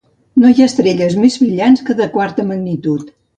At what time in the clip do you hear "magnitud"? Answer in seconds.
2.55-3.15